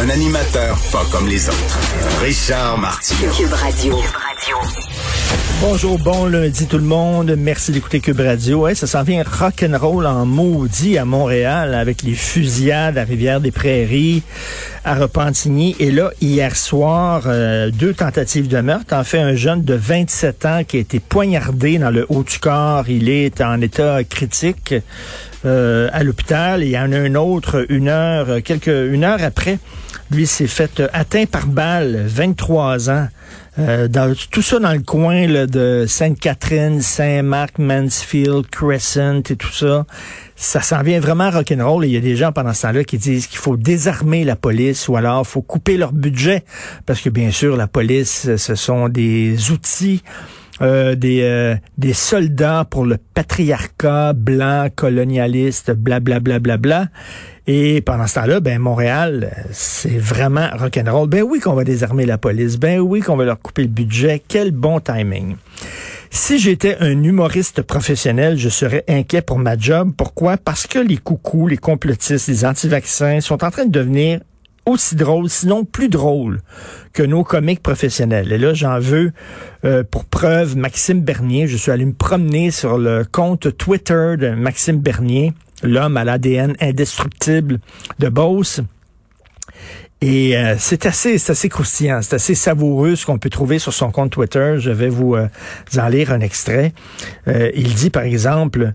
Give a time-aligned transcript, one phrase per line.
[0.00, 1.78] Un animateur pas comme les autres.
[2.20, 3.30] Richard Martineau.
[3.30, 3.96] Cube Radio.
[5.60, 7.34] Bonjour, bon lundi tout le monde.
[7.38, 8.62] Merci d'écouter Cube Radio.
[8.62, 14.22] Ouais, ça s'en vient rock'n'roll en maudit à Montréal avec les fusillades à Rivière-des-Prairies,
[14.84, 15.76] à Repentigny.
[15.78, 18.94] Et là, hier soir, euh, deux tentatives de meurtre.
[18.94, 22.38] En fait, un jeune de 27 ans qui a été poignardé dans le haut du
[22.40, 22.88] corps.
[22.88, 24.74] Il est en état critique.
[25.44, 26.62] Euh, à l'hôpital.
[26.62, 29.58] Il y en a un autre une heure, quelques, une heure après.
[30.10, 33.08] Lui s'est fait euh, atteint par balle, 23 ans.
[33.58, 39.52] Euh, dans, tout ça dans le coin là, de Sainte-Catherine, Saint-Marc, Mansfield, Crescent et tout
[39.52, 39.86] ça.
[40.34, 41.84] Ça s'en vient vraiment rock'n'roll.
[41.84, 44.88] Il y a des gens pendant ce temps-là qui disent qu'il faut désarmer la police
[44.88, 46.42] ou alors faut couper leur budget.
[46.86, 50.02] Parce que bien sûr, la police, ce sont des outils
[50.62, 56.38] euh, des, euh, des soldats pour le patriarcat blanc, colonialiste, blablabla.
[56.38, 56.88] Bla, bla, bla.
[57.46, 61.08] Et pendant ce temps-là, ben Montréal, c'est vraiment rock'n'roll.
[61.08, 62.56] Ben oui qu'on va désarmer la police.
[62.56, 64.22] Ben oui qu'on va leur couper le budget.
[64.26, 65.36] Quel bon timing.
[66.10, 69.92] Si j'étais un humoriste professionnel, je serais inquiet pour ma job.
[69.96, 70.36] Pourquoi?
[70.36, 74.20] Parce que les coucous, les complotistes, les anti-vaccins sont en train de devenir
[74.66, 76.40] aussi drôle, sinon plus drôle
[76.92, 78.32] que nos comiques professionnels.
[78.32, 79.12] Et là, j'en veux
[79.64, 81.46] euh, pour preuve Maxime Bernier.
[81.46, 85.32] Je suis allé me promener sur le compte Twitter de Maxime Bernier,
[85.62, 87.58] l'homme à l'ADN indestructible
[87.98, 88.60] de Beauce.
[90.00, 93.72] Et euh, c'est assez, c'est assez croustillant, c'est assez savoureux ce qu'on peut trouver sur
[93.72, 94.56] son compte Twitter.
[94.58, 95.28] Je vais vous, euh,
[95.78, 96.72] en lire un extrait.
[97.26, 98.74] Il dit, par exemple,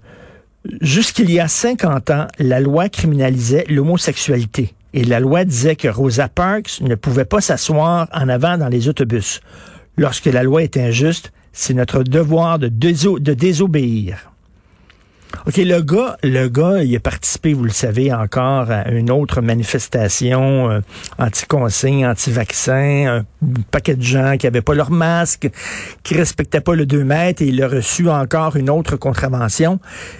[0.81, 4.73] Jusqu'il y a 50 ans, la loi criminalisait l'homosexualité.
[4.93, 8.87] Et la loi disait que Rosa Parks ne pouvait pas s'asseoir en avant dans les
[8.87, 9.41] autobus.
[9.97, 14.31] Lorsque la loi est injuste, c'est notre devoir de, déso de désobéir.
[15.45, 19.41] OK, le gars, le gars, il a participé, vous le savez, encore à une autre
[19.41, 20.79] manifestation euh,
[21.19, 23.25] anti-consigne, anti-vaccin,
[23.71, 25.49] paquet de gens qui avaient pas leur masque,
[26.03, 29.79] qui respectaient pas le 2 mètres, et il a reçu encore une autre contravention.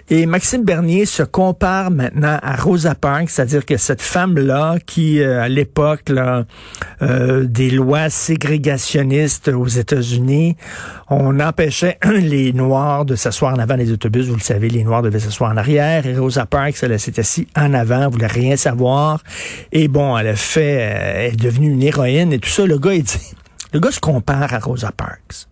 [0.10, 5.42] Et Maxime Bernier se compare maintenant à Rosa Parks, c'est-à-dire que cette femme-là, qui, euh,
[5.42, 6.12] à l'époque,
[7.02, 10.56] euh, des lois ségrégationnistes aux États-Unis,
[11.10, 15.02] on empêchait les Noirs de s'asseoir en avant des autobus, vous le savez, les Noirs
[15.02, 16.06] devait s'asseoir en arrière.
[16.06, 19.24] Et Rosa Parks, elle, s'est assise en avant, voulait rien savoir.
[19.72, 22.66] Et bon, elle a fait, elle est devenue une héroïne et tout ça.
[22.66, 23.09] Le gars, il
[23.74, 25.48] le gars se compare à Rosa Parks.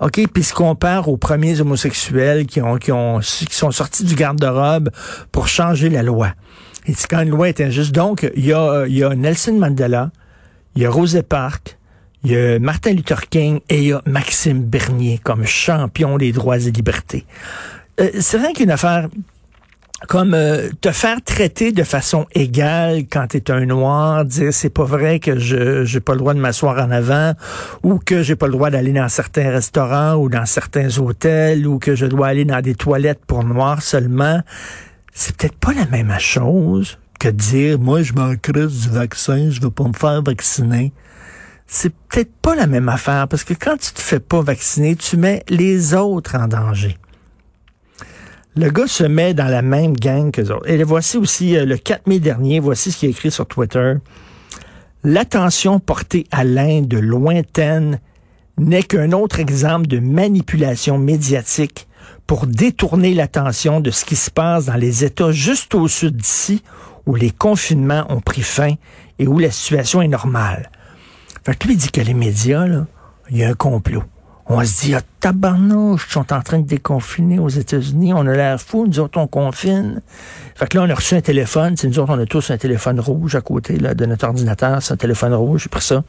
[0.00, 4.90] OK, puis se compare aux premiers homosexuels qui ont, sont sortis du garde-robe
[5.32, 6.34] pour changer la loi.
[6.86, 7.92] Et quand une loi est injuste.
[7.92, 10.10] Donc, il y a, il y a Nelson Mandela,
[10.76, 11.76] il y a Rosa Parks,
[12.24, 16.32] il y a Martin Luther King et il y a Maxime Bernier comme champion des
[16.32, 17.26] droits et libertés.
[18.00, 19.08] Euh, c'est rien qu'une affaire
[20.06, 24.70] comme euh, te faire traiter de façon égale quand tu es un noir, dire c'est
[24.70, 27.32] pas vrai que je j'ai pas le droit de m'asseoir en avant
[27.82, 31.78] ou que j'ai pas le droit d'aller dans certains restaurants ou dans certains hôtels ou
[31.80, 34.40] que je dois aller dans des toilettes pour noirs seulement,
[35.12, 39.60] c'est peut-être pas la même chose que dire moi je m'en crisse du vaccin, je
[39.60, 40.92] veux pas me faire vacciner.
[41.66, 45.18] C'est peut-être pas la même affaire parce que quand tu te fais pas vacciner, tu
[45.18, 46.96] mets les autres en danger.
[48.58, 50.68] Le gars se met dans la même gang que autres.
[50.68, 53.94] Et voici aussi, euh, le 4 mai dernier, voici ce qui est écrit sur Twitter.
[55.04, 58.00] L'attention portée à l'Inde lointaine
[58.56, 61.86] n'est qu'un autre exemple de manipulation médiatique
[62.26, 66.64] pour détourner l'attention de ce qui se passe dans les États juste au sud d'ici,
[67.06, 68.72] où les confinements ont pris fin
[69.20, 70.68] et où la situation est normale.
[71.44, 72.86] Fait que lui dit que les médias, là,
[73.30, 74.02] il y a un complot.
[74.50, 78.14] On se dit, ah, tabarnouche, ils sont en train de déconfiner aux États-Unis.
[78.14, 80.00] On a l'air fou, nous autres, on confine.
[80.54, 81.76] Fait que là, on a reçu un téléphone.
[81.76, 84.82] C'est nous autres, on a tous un téléphone rouge à côté là, de notre ordinateur.
[84.82, 86.02] C'est un téléphone rouge, j'ai pris ça.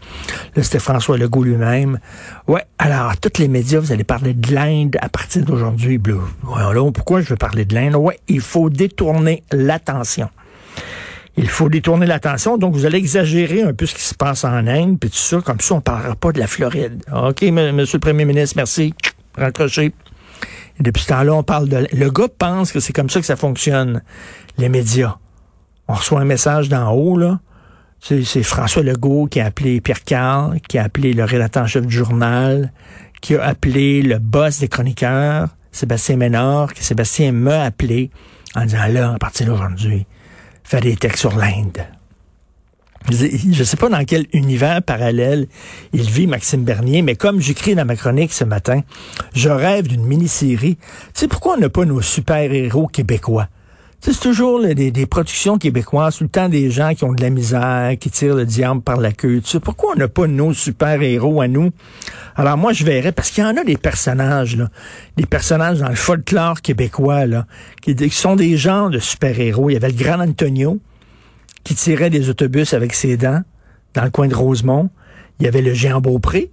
[0.55, 1.99] Là, c'était François Legault lui-même.
[2.47, 5.97] Ouais, alors, tous les médias, vous allez parler de l'Inde à partir d'aujourd'hui.
[5.97, 6.21] Bleu.
[6.55, 7.95] Là, pourquoi je veux parler de l'Inde?
[7.95, 10.29] Ouais, il faut détourner l'attention.
[11.41, 12.57] Il faut détourner l'attention.
[12.57, 15.39] Donc, vous allez exagérer un peu ce qui se passe en Inde, puis tout ça.
[15.39, 17.01] Comme ça, on ne parlera pas de la Floride.
[17.15, 18.93] OK, monsieur le premier ministre, merci.
[19.37, 19.85] Raccrochez.
[19.85, 21.87] Et depuis ce temps-là, on parle de...
[21.93, 24.01] Le gars pense que c'est comme ça que ça fonctionne,
[24.57, 25.15] les médias.
[25.87, 27.39] On reçoit un message d'en haut, là.
[28.01, 31.85] C'est François Legault qui a appelé Pierre Carl, qui a appelé le rédacteur en chef
[31.85, 32.73] du journal,
[33.21, 38.09] qui a appelé le boss des chroniqueurs, Sébastien Ménard, que Sébastien m'a appelé
[38.55, 40.05] en disant là, à partir d'aujourd'hui,
[40.69, 41.83] faire des textes sur l'Inde.
[43.09, 45.47] Je ne sais pas dans quel univers parallèle
[45.93, 48.81] il vit, Maxime Bernier, mais comme j'écris dans ma chronique ce matin,
[49.33, 50.75] je rêve d'une mini-série.
[50.75, 53.47] Tu sais pourquoi on n'a pas nos super-héros québécois?
[54.01, 57.29] C'est toujours des, des, productions québécoises, tout le temps des gens qui ont de la
[57.29, 59.41] misère, qui tirent le diable par la queue.
[59.41, 61.71] Tu pourquoi on n'a pas nos super-héros à nous?
[62.35, 64.69] Alors moi, je verrais, parce qu'il y en a des personnages, là,
[65.17, 67.45] des personnages dans le folklore québécois, là,
[67.81, 69.69] qui, qui sont des genres de super-héros.
[69.69, 70.79] Il y avait le grand Antonio,
[71.65, 73.41] qui tirait des autobus avec ses dents
[73.95, 74.89] dans le coin de Rosemont.
[75.39, 76.51] Il y avait le géant Beaupré,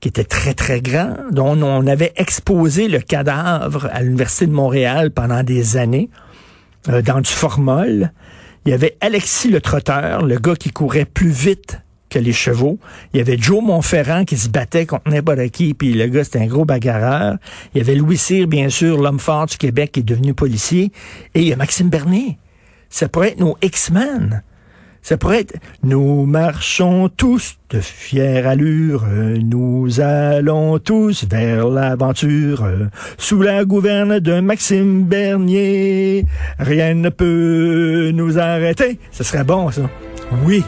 [0.00, 5.10] qui était très, très grand, dont on avait exposé le cadavre à l'Université de Montréal
[5.10, 6.08] pendant des années.
[6.88, 8.10] Euh, dans du formol.
[8.64, 11.78] Il y avait Alexis le trotteur, le gars qui courait plus vite
[12.08, 12.78] que les chevaux.
[13.12, 15.38] Il y avait Joe Montferrand qui se battait contre n'importe
[15.78, 17.36] puis le gars, c'était un gros bagarreur.
[17.74, 20.90] Il y avait Louis Cyr, bien sûr, l'homme fort du Québec qui est devenu policier.
[21.34, 22.38] Et il y a Maxime Bernier.
[22.88, 24.42] Ça pourrait être nos X-Men.
[25.02, 29.06] Ça pourrait être Nous marchons tous de fière allure,
[29.42, 32.66] nous allons tous vers l'aventure.
[33.16, 36.26] Sous la gouverne de Maxime Bernier,
[36.58, 38.98] rien ne peut nous arrêter.
[39.10, 39.82] Ce serait bon, ça.
[40.44, 40.62] Oui.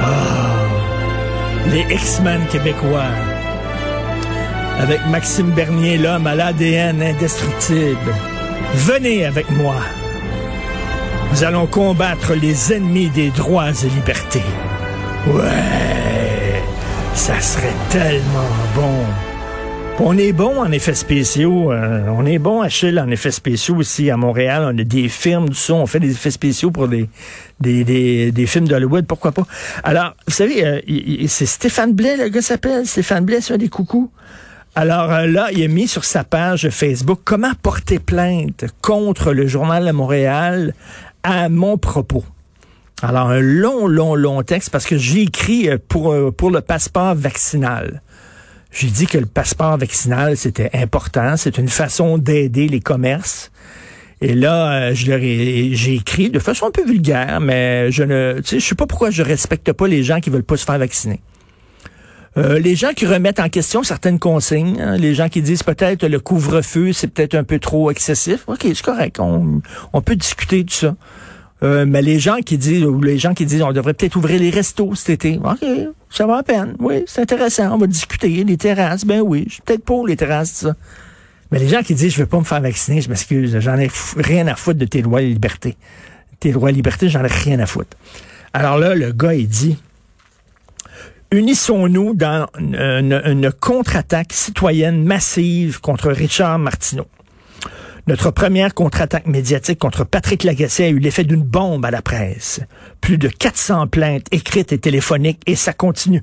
[0.00, 0.56] Ah,
[1.72, 3.10] les X-Men québécois.
[4.80, 8.14] Avec Maxime Bernier, l'homme à l'ADN indestructible.
[8.74, 9.76] Venez avec moi.
[11.30, 14.42] Nous allons combattre les ennemis des droits et libertés.
[15.26, 16.62] Ouais,
[17.14, 19.04] ça serait tellement bon.
[20.00, 21.72] On est bon en effets spéciaux.
[21.72, 24.62] Euh, on est bon, Achille, en effets spéciaux aussi à Montréal.
[24.72, 25.74] On a des films, du son.
[25.74, 27.10] On fait des effets spéciaux pour des,
[27.60, 29.06] des, des, des films d'Hollywood.
[29.06, 29.46] Pourquoi pas?
[29.82, 30.80] Alors, vous savez, euh,
[31.26, 32.86] c'est Stéphane Blais, le gars s'appelle.
[32.86, 34.10] Stéphane Blais, c'est un des coucous.
[34.74, 39.48] Alors euh, là, il a mis sur sa page Facebook comment porter plainte contre le
[39.48, 40.74] journal de Montréal
[41.22, 42.24] à mon propos.
[43.00, 46.60] Alors, un long, long, long texte parce que j'ai écrit euh, pour, euh, pour le
[46.60, 48.02] passeport vaccinal.
[48.72, 51.36] J'ai dit que le passeport vaccinal, c'était important.
[51.36, 53.52] C'est une façon d'aider les commerces.
[54.20, 58.60] Et là, euh, j'ai écrit de façon un peu vulgaire, mais je ne, tu sais,
[58.60, 61.20] sais pas pourquoi je respecte pas les gens qui veulent pas se faire vacciner.
[62.58, 66.20] Les gens qui remettent en question certaines consignes, hein, les gens qui disent peut-être le
[66.20, 68.44] couvre-feu, c'est peut-être un peu trop excessif.
[68.46, 69.18] OK, c'est correct.
[69.20, 70.96] On, peut discuter de ça.
[71.62, 74.40] Euh, mais les gens qui disent, ou les gens qui disent, on devrait peut-être ouvrir
[74.40, 75.40] les restos cet été.
[75.42, 75.66] OK,
[76.10, 76.76] ça va à peine.
[76.78, 77.74] Oui, c'est intéressant.
[77.74, 78.44] On va discuter.
[78.44, 80.74] Les terrasses, ben oui, je suis peut-être pour les terrasses, ça.
[81.50, 83.90] Mais les gens qui disent, je veux pas me faire vacciner, je m'excuse, j'en ai
[84.16, 85.76] rien à foutre de tes lois de liberté.
[86.40, 87.96] Tes lois de liberté, j'en ai rien à foutre.
[88.52, 89.78] Alors là, le gars, il dit,
[91.30, 97.06] unissons-nous dans une, contre-attaque citoyenne massive contre Richard Martineau.
[98.06, 102.60] Notre première contre-attaque médiatique contre Patrick Lagacé a eu l'effet d'une bombe à la presse.
[103.02, 106.22] Plus de 400 plaintes écrites et téléphoniques et ça continue.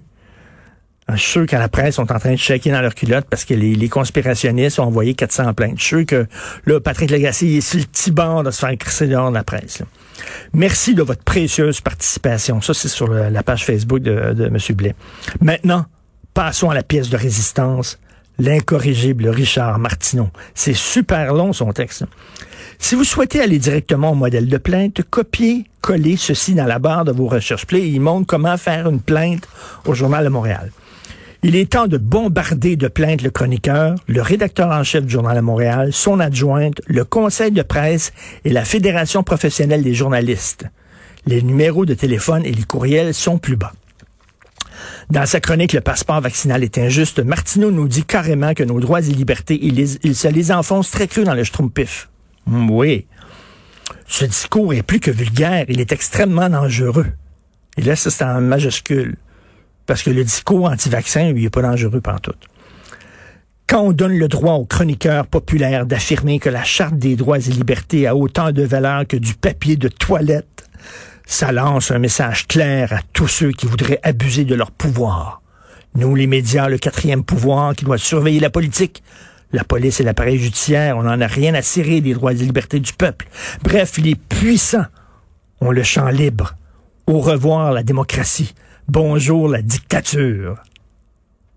[1.07, 3.45] Je suis sûr qu'à la presse sont en train de checker dans leur culotte parce
[3.45, 5.77] que les, conspirationnistes ont envoyé 400 plaintes.
[5.77, 6.25] Je suis sûr que
[6.65, 9.43] là, Patrick Lagacé est sur le petit bord de se faire crisser dehors de la
[9.43, 9.83] presse.
[10.53, 12.59] Merci de votre précieuse participation.
[12.61, 14.57] Ça, c'est sur la page Facebook de, de M.
[14.75, 14.95] Blais.
[15.41, 15.85] Maintenant,
[16.33, 17.99] passons à la pièce de résistance
[18.39, 20.29] l'incorrigible Richard Martineau.
[20.53, 22.03] C'est super long son texte.
[22.79, 27.05] Si vous souhaitez aller directement au modèle de plainte, copiez, collez ceci dans la barre
[27.05, 27.65] de vos recherches.
[27.65, 27.89] Play.
[27.89, 29.47] Il montre comment faire une plainte
[29.85, 30.71] au Journal de Montréal.
[31.47, 35.35] Il est temps de bombarder de plaintes le chroniqueur, le rédacteur en chef du Journal
[35.35, 38.13] de Montréal, son adjointe, le conseil de presse
[38.45, 40.65] et la Fédération professionnelle des journalistes.
[41.27, 43.73] Les numéros de téléphone et les courriels sont plus bas.
[45.11, 47.19] Dans sa chronique, le passeport vaccinal est injuste.
[47.19, 51.25] Martineau nous dit carrément que nos droits et libertés, il, se les enfonce très cru
[51.25, 52.09] dans le schtroumpif.
[52.47, 53.05] Hmm, oui.
[54.07, 57.05] Ce discours est plus que vulgaire, il est extrêmement dangereux.
[57.77, 59.15] Et là, ça, en majuscule.
[59.85, 62.33] Parce que le discours anti-vaccin, lui, il n'est pas dangereux tout.
[63.67, 67.51] Quand on donne le droit aux chroniqueurs populaires d'affirmer que la Charte des droits et
[67.51, 70.69] libertés a autant de valeur que du papier de toilette,
[71.25, 75.41] ça lance un message clair à tous ceux qui voudraient abuser de leur pouvoir.
[75.95, 79.01] Nous, les médias, le quatrième pouvoir qui doit surveiller la politique,
[79.51, 82.79] la police et l'appareil judiciaire, on n'en a rien à cirer des droits et libertés
[82.79, 83.27] du peuple.
[83.63, 84.85] Bref, les puissants
[85.61, 86.55] ont le champ libre.
[87.07, 88.53] Au revoir la démocratie.
[88.87, 90.61] Bonjour la dictature.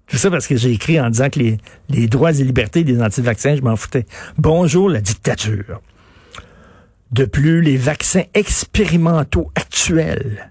[0.07, 1.59] Tout ça parce que j'ai écrit en disant que les,
[1.91, 4.07] les droits et libertés des anti-vaccins, je m'en foutais.
[4.39, 5.83] Bonjour la dictature.
[7.13, 10.51] De plus, les vaccins expérimentaux actuels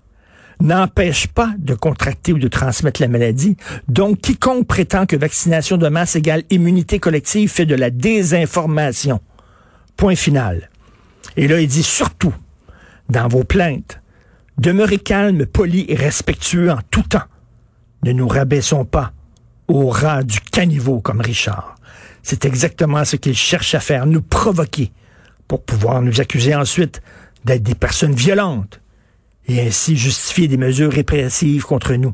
[0.60, 3.58] n'empêchent pas de contracter ou de transmettre la maladie.
[3.88, 9.20] Donc, quiconque prétend que vaccination de masse égale immunité collective fait de la désinformation.
[9.96, 10.70] Point final.
[11.38, 12.36] Et là, il dit surtout,
[13.10, 14.00] dans vos plaintes,
[14.58, 17.24] demeurez calme, poli et respectueux en tout temps.
[18.04, 19.14] Ne nous rabaissons pas
[19.68, 21.76] au rat du caniveau comme Richard.
[22.24, 24.92] C'est exactement ce qu'il cherche à faire, nous provoquer
[25.48, 27.02] pour pouvoir nous accuser ensuite
[27.46, 28.82] d'être des personnes violentes
[29.48, 32.14] et ainsi justifier des mesures répressives contre nous.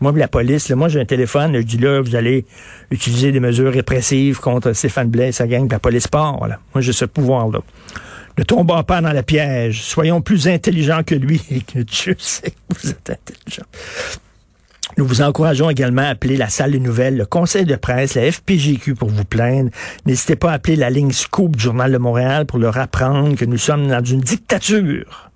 [0.00, 2.44] Moi, la police, moi j'ai un téléphone, je dis là, vous allez
[2.90, 6.46] utiliser des mesures répressives contre Stéphane Blais sa gang, la police part.
[6.46, 6.58] Là.
[6.74, 7.60] Moi, j'ai ce pouvoir-là.
[8.38, 9.82] Ne tombons pas dans la piège.
[9.82, 13.66] Soyons plus intelligents que lui et que Dieu sait que vous êtes intelligents.
[14.96, 18.30] Nous vous encourageons également à appeler la salle des nouvelles, le conseil de presse, la
[18.30, 19.70] FPGQ pour vous plaindre.
[20.06, 23.44] N'hésitez pas à appeler la ligne Scoop du Journal de Montréal pour leur apprendre que
[23.44, 25.30] nous sommes dans une dictature.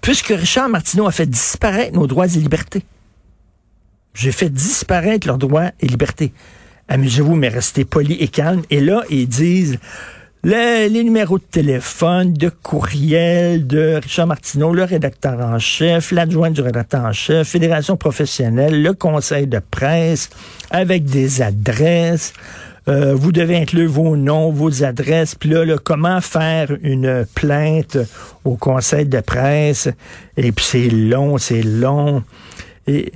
[0.00, 2.84] Puisque Richard Martineau a fait disparaître nos droits et libertés.
[4.14, 6.32] J'ai fait disparaître leurs droits et libertés.
[6.88, 8.62] Amusez-vous, mais restez polis et calmes.
[8.70, 9.78] Et là, ils disent,
[10.44, 16.60] les, numéros de téléphone, de courriel de Richard Martineau, le rédacteur en chef, l'adjoint du
[16.60, 20.30] rédacteur en chef, Fédération professionnelle, le conseil de presse,
[20.70, 22.32] avec des adresses.
[22.88, 27.96] Euh, vous devez inclure vos noms, vos adresses, puis là, comment faire une plainte
[28.44, 29.88] au conseil de presse?
[30.36, 32.24] Et puis c'est long, c'est long.
[32.88, 33.12] Et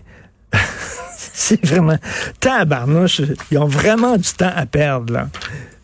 [1.17, 1.99] c'est vraiment...
[2.39, 5.29] Tabarnouche, ils ont vraiment du temps à perdre, là.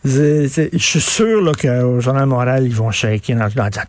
[0.05, 3.83] Je suis sûr qu'au Journal Montréal, ils vont shaker dans le disant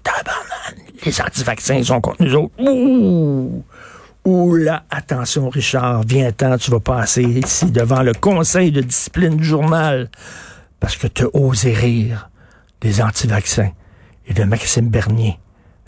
[1.04, 2.54] les anti-vaccins sont contre nous autres.
[2.58, 3.62] Ouh!
[4.24, 9.44] Ouh là, attention Richard, viens-t'en, tu vas passer ici devant le conseil de discipline du
[9.44, 10.08] journal
[10.80, 12.30] parce que tu as osé rire
[12.80, 13.70] des anti-vaccins
[14.26, 15.38] et de Maxime Bernier.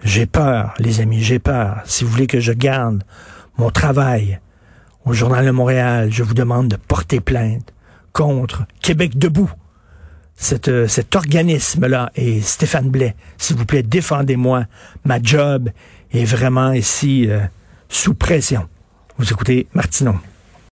[0.04, 1.80] J'ai peur, les amis, j'ai peur.
[1.87, 3.02] Si vous voulez que je garde
[3.56, 4.38] mon travail
[5.06, 7.73] au Journal de Montréal, je vous demande de porter plainte
[8.12, 9.50] contre Québec debout.
[10.69, 12.11] Euh, cet organisme-là.
[12.14, 14.64] Et Stéphane Blais, s'il vous plaît, défendez-moi.
[15.05, 15.71] Ma job
[16.12, 17.40] est vraiment ici euh,
[17.88, 18.69] sous pression.
[19.19, 20.16] Vous écoutez Martineau.